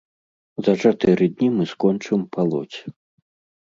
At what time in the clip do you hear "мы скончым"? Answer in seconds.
1.59-2.19